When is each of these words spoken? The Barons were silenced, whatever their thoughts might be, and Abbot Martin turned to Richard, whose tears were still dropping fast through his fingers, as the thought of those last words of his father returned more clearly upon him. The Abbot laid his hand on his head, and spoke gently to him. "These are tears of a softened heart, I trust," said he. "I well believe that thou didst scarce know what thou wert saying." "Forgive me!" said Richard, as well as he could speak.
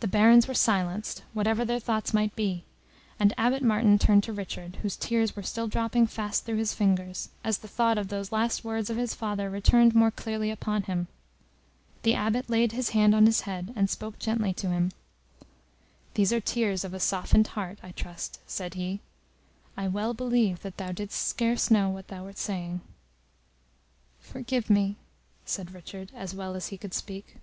The 0.00 0.08
Barons 0.08 0.48
were 0.48 0.54
silenced, 0.54 1.22
whatever 1.34 1.64
their 1.64 1.78
thoughts 1.78 2.12
might 2.12 2.34
be, 2.34 2.64
and 3.20 3.32
Abbot 3.38 3.62
Martin 3.62 3.96
turned 3.96 4.24
to 4.24 4.32
Richard, 4.32 4.78
whose 4.82 4.96
tears 4.96 5.36
were 5.36 5.42
still 5.44 5.68
dropping 5.68 6.08
fast 6.08 6.44
through 6.44 6.56
his 6.56 6.74
fingers, 6.74 7.28
as 7.44 7.58
the 7.58 7.68
thought 7.68 7.96
of 7.96 8.08
those 8.08 8.32
last 8.32 8.64
words 8.64 8.90
of 8.90 8.96
his 8.96 9.14
father 9.14 9.48
returned 9.48 9.94
more 9.94 10.10
clearly 10.10 10.50
upon 10.50 10.82
him. 10.82 11.06
The 12.02 12.14
Abbot 12.14 12.50
laid 12.50 12.72
his 12.72 12.88
hand 12.90 13.14
on 13.14 13.24
his 13.26 13.42
head, 13.42 13.72
and 13.76 13.88
spoke 13.88 14.18
gently 14.18 14.52
to 14.54 14.70
him. 14.70 14.90
"These 16.14 16.32
are 16.32 16.40
tears 16.40 16.82
of 16.82 16.92
a 16.92 16.98
softened 16.98 17.46
heart, 17.46 17.78
I 17.84 17.92
trust," 17.92 18.40
said 18.48 18.74
he. 18.74 18.98
"I 19.76 19.86
well 19.86 20.12
believe 20.12 20.62
that 20.62 20.76
thou 20.76 20.90
didst 20.90 21.24
scarce 21.28 21.70
know 21.70 21.88
what 21.88 22.08
thou 22.08 22.24
wert 22.24 22.36
saying." 22.36 22.80
"Forgive 24.18 24.68
me!" 24.68 24.96
said 25.44 25.72
Richard, 25.72 26.10
as 26.16 26.34
well 26.34 26.56
as 26.56 26.66
he 26.74 26.76
could 26.76 26.94
speak. 26.94 27.36